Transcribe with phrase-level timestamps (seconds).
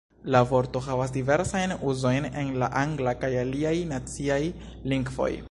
[0.35, 4.41] La vorto havas diversajn uzojn en la angla kaj aliaj naciaj
[4.95, 5.33] lingvoj.